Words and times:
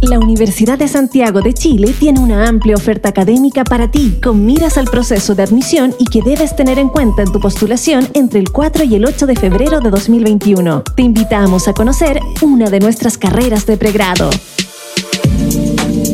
La 0.00 0.20
Universidad 0.20 0.78
de 0.78 0.86
Santiago 0.86 1.40
de 1.40 1.52
Chile 1.52 1.92
tiene 1.98 2.20
una 2.20 2.46
amplia 2.48 2.76
oferta 2.76 3.08
académica 3.08 3.64
para 3.64 3.90
ti, 3.90 4.18
con 4.22 4.46
miras 4.46 4.78
al 4.78 4.84
proceso 4.84 5.34
de 5.34 5.42
admisión 5.42 5.92
y 5.98 6.04
que 6.04 6.22
debes 6.22 6.54
tener 6.54 6.78
en 6.78 6.88
cuenta 6.88 7.22
en 7.22 7.32
tu 7.32 7.40
postulación 7.40 8.06
entre 8.14 8.38
el 8.38 8.52
4 8.52 8.84
y 8.84 8.94
el 8.94 9.04
8 9.04 9.26
de 9.26 9.34
febrero 9.34 9.80
de 9.80 9.90
2021. 9.90 10.84
Te 10.94 11.02
invitamos 11.02 11.66
a 11.66 11.72
conocer 11.74 12.20
una 12.42 12.70
de 12.70 12.78
nuestras 12.78 13.18
carreras 13.18 13.66
de 13.66 13.76
pregrado. 13.76 14.30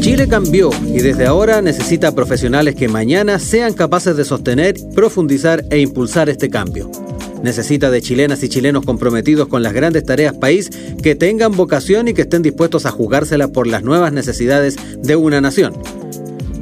Chile 0.01 0.29
cambió 0.29 0.71
y 0.87 1.01
desde 1.01 1.27
ahora 1.27 1.61
necesita 1.61 2.14
profesionales 2.14 2.77
que 2.77 2.89
mañana 2.89 3.39
sean 3.39 3.75
capaces 3.75 4.16
de 4.16 4.25
sostener, 4.25 4.77
profundizar 4.95 5.62
e 5.71 5.80
impulsar 5.80 6.30
este 6.30 6.48
cambio. 6.48 6.91
Necesita 7.45 7.90
de 7.90 8.00
chilenas 8.00 8.42
y 8.42 8.48
chilenos 8.48 8.86
comprometidos 8.86 9.48
con 9.48 9.62
las 9.62 9.74
grandes 9.74 10.02
tareas 10.02 10.32
país 10.32 10.70
que 11.02 11.14
tengan 11.14 11.52
vocación 11.52 12.08
y 12.08 12.14
que 12.14 12.22
estén 12.22 12.40
dispuestos 12.40 12.86
a 12.86 12.90
jugársela 12.90 13.48
por 13.48 13.66
las 13.66 13.82
nuevas 13.82 14.14
necesidades 14.14 14.76
de 15.02 15.14
una 15.14 15.43
nación. 15.43 15.75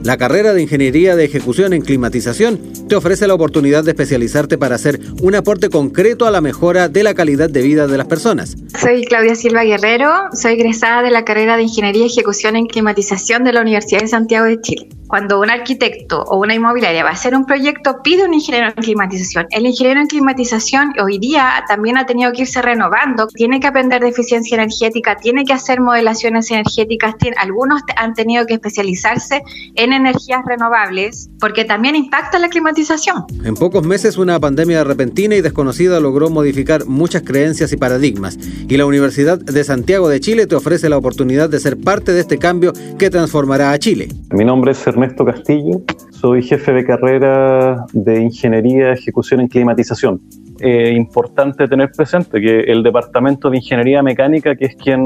La 0.02 0.16
carrera 0.16 0.52
de 0.52 0.62
Ingeniería 0.62 1.14
de 1.14 1.24
Ejecución 1.24 1.72
en 1.72 1.82
Climatización 1.82 2.58
te 2.88 2.96
ofrece 2.96 3.28
la 3.28 3.34
oportunidad 3.34 3.84
de 3.84 3.92
especializarte 3.92 4.58
para 4.58 4.74
hacer 4.74 4.98
un 5.22 5.36
aporte 5.36 5.68
concreto 5.68 6.26
a 6.26 6.32
la 6.32 6.40
mejora 6.40 6.88
de 6.88 7.04
la 7.04 7.14
calidad 7.14 7.48
de 7.48 7.62
vida 7.62 7.86
de 7.86 7.98
las 7.98 8.08
personas. 8.08 8.56
Soy 8.76 9.04
Claudia 9.04 9.36
Silva 9.36 9.62
Guerrero, 9.62 10.10
soy 10.32 10.54
egresada 10.54 11.04
de 11.04 11.12
la 11.12 11.24
carrera 11.24 11.56
de 11.56 11.62
Ingeniería 11.62 12.06
y 12.06 12.08
Ejecución 12.08 12.56
en 12.56 12.66
Climatización 12.66 13.44
de 13.44 13.52
la 13.52 13.60
Universidad 13.60 14.00
de 14.00 14.08
Santiago 14.08 14.46
de 14.46 14.60
Chile 14.60 14.88
cuando 15.12 15.40
un 15.40 15.50
arquitecto 15.50 16.22
o 16.22 16.38
una 16.38 16.54
inmobiliaria 16.54 17.04
va 17.04 17.10
a 17.10 17.12
hacer 17.12 17.34
un 17.34 17.44
proyecto, 17.44 18.00
pide 18.02 18.24
un 18.24 18.32
ingeniero 18.32 18.68
en 18.68 18.82
climatización. 18.82 19.46
El 19.50 19.66
ingeniero 19.66 20.00
en 20.00 20.06
climatización 20.06 20.94
hoy 21.04 21.18
día 21.18 21.64
también 21.68 21.98
ha 21.98 22.06
tenido 22.06 22.32
que 22.32 22.40
irse 22.42 22.62
renovando, 22.62 23.26
tiene 23.26 23.60
que 23.60 23.66
aprender 23.66 24.00
de 24.00 24.08
eficiencia 24.08 24.54
energética, 24.54 25.18
tiene 25.18 25.44
que 25.44 25.52
hacer 25.52 25.82
modelaciones 25.82 26.50
energéticas, 26.50 27.14
algunos 27.36 27.82
han 27.98 28.14
tenido 28.14 28.46
que 28.46 28.54
especializarse 28.54 29.42
en 29.74 29.92
energías 29.92 30.40
renovables 30.46 31.28
porque 31.38 31.66
también 31.66 31.94
impacta 31.94 32.38
la 32.38 32.48
climatización. 32.48 33.26
En 33.44 33.54
pocos 33.54 33.84
meses 33.84 34.16
una 34.16 34.40
pandemia 34.40 34.82
repentina 34.82 35.34
y 35.34 35.42
desconocida 35.42 36.00
logró 36.00 36.30
modificar 36.30 36.86
muchas 36.86 37.20
creencias 37.20 37.70
y 37.74 37.76
paradigmas 37.76 38.38
y 38.66 38.78
la 38.78 38.86
Universidad 38.86 39.38
de 39.38 39.62
Santiago 39.62 40.08
de 40.08 40.20
Chile 40.20 40.46
te 40.46 40.54
ofrece 40.54 40.88
la 40.88 40.96
oportunidad 40.96 41.50
de 41.50 41.60
ser 41.60 41.76
parte 41.78 42.12
de 42.12 42.20
este 42.20 42.38
cambio 42.38 42.72
que 42.98 43.10
transformará 43.10 43.72
a 43.72 43.78
Chile. 43.78 44.08
Mi 44.30 44.46
nombre 44.46 44.72
es 44.72 44.86
Ernesto 45.02 45.24
Castillo, 45.24 45.80
soy 46.10 46.42
jefe 46.42 46.72
de 46.72 46.84
carrera 46.84 47.86
de 47.92 48.20
Ingeniería 48.20 48.92
Ejecución 48.92 49.40
en 49.40 49.48
Climatización. 49.48 50.20
Es 50.60 50.92
importante 50.92 51.66
tener 51.66 51.90
presente 51.90 52.40
que 52.40 52.60
el 52.60 52.84
Departamento 52.84 53.50
de 53.50 53.56
Ingeniería 53.56 54.00
Mecánica, 54.00 54.54
que 54.54 54.66
es 54.66 54.76
quien 54.76 55.02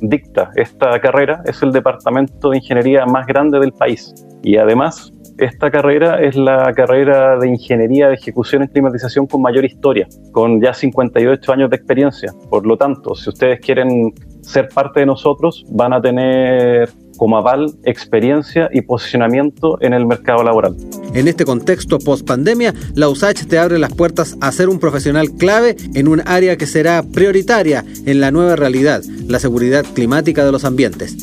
dicta 0.00 0.50
esta 0.56 0.98
carrera, 1.00 1.42
es 1.44 1.62
el 1.62 1.70
departamento 1.70 2.50
de 2.50 2.56
ingeniería 2.56 3.06
más 3.06 3.24
grande 3.24 3.60
del 3.60 3.70
país. 3.70 4.12
Y 4.42 4.56
además, 4.56 5.14
esta 5.38 5.70
carrera 5.70 6.20
es 6.20 6.34
la 6.34 6.72
carrera 6.74 7.38
de 7.38 7.48
ingeniería 7.48 8.08
de 8.08 8.14
ejecución 8.14 8.62
en 8.62 8.68
climatización 8.68 9.28
con 9.28 9.42
mayor 9.42 9.64
historia, 9.64 10.08
con 10.32 10.60
ya 10.60 10.74
58 10.74 11.52
años 11.52 11.70
de 11.70 11.76
experiencia. 11.76 12.32
Por 12.50 12.66
lo 12.66 12.76
tanto, 12.76 13.14
si 13.14 13.30
ustedes 13.30 13.60
quieren 13.60 14.12
ser 14.40 14.68
parte 14.74 15.00
de 15.00 15.06
nosotros, 15.06 15.64
van 15.70 15.92
a 15.92 16.00
tener 16.00 16.88
como 17.16 17.36
aval 17.36 17.74
experiencia 17.84 18.68
y 18.72 18.82
posicionamiento 18.82 19.78
en 19.80 19.92
el 19.92 20.06
mercado 20.06 20.42
laboral. 20.42 20.76
En 21.14 21.28
este 21.28 21.44
contexto 21.44 21.98
post-pandemia, 21.98 22.74
la 22.94 23.08
USACH 23.08 23.46
te 23.46 23.58
abre 23.58 23.78
las 23.78 23.92
puertas 23.92 24.36
a 24.40 24.50
ser 24.52 24.68
un 24.68 24.78
profesional 24.78 25.32
clave 25.32 25.76
en 25.94 26.08
un 26.08 26.22
área 26.26 26.56
que 26.56 26.66
será 26.66 27.02
prioritaria 27.02 27.84
en 28.06 28.20
la 28.20 28.30
nueva 28.30 28.56
realidad, 28.56 29.02
la 29.26 29.38
seguridad 29.38 29.84
climática 29.94 30.44
de 30.44 30.52
los 30.52 30.64
ambientes 30.64 31.16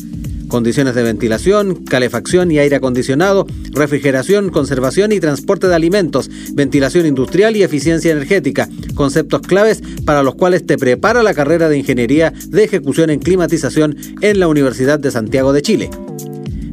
condiciones 0.52 0.94
de 0.94 1.02
ventilación, 1.02 1.74
calefacción 1.76 2.52
y 2.52 2.58
aire 2.58 2.76
acondicionado, 2.76 3.46
refrigeración, 3.70 4.50
conservación 4.50 5.10
y 5.10 5.18
transporte 5.18 5.66
de 5.66 5.74
alimentos, 5.74 6.30
ventilación 6.52 7.06
industrial 7.06 7.56
y 7.56 7.62
eficiencia 7.62 8.12
energética, 8.12 8.68
conceptos 8.94 9.40
claves 9.40 9.82
para 10.04 10.22
los 10.22 10.34
cuales 10.34 10.66
te 10.66 10.76
prepara 10.76 11.22
la 11.22 11.32
carrera 11.32 11.70
de 11.70 11.78
Ingeniería 11.78 12.34
de 12.48 12.64
Ejecución 12.64 13.08
en 13.08 13.20
Climatización 13.20 13.96
en 14.20 14.40
la 14.40 14.46
Universidad 14.46 14.98
de 14.98 15.10
Santiago 15.10 15.54
de 15.54 15.62
Chile. 15.62 15.88